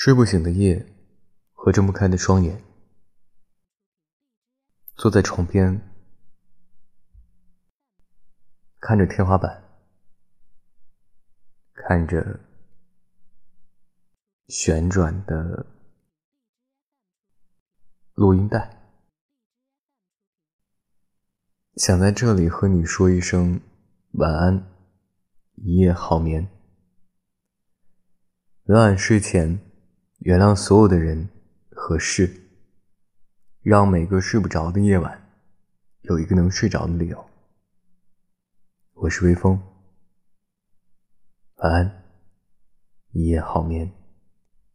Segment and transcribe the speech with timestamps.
[0.00, 0.94] 睡不醒的夜
[1.52, 2.62] 和睁不开的双眼，
[4.94, 5.82] 坐在床边，
[8.78, 9.64] 看着天花板，
[11.72, 12.38] 看着
[14.46, 15.66] 旋转的
[18.14, 18.80] 录音带，
[21.74, 23.60] 想在这里和你说一声
[24.12, 24.64] 晚安，
[25.56, 26.48] 一夜好眠。
[28.62, 29.67] 每晚睡前。
[30.18, 31.28] 原谅所有的人
[31.70, 32.28] 和事，
[33.62, 35.30] 让每个睡不着的夜晚
[36.00, 37.24] 有一个能睡着的理由。
[38.94, 39.62] 我是微风，
[41.58, 42.02] 晚安，
[43.12, 43.97] 一夜好眠。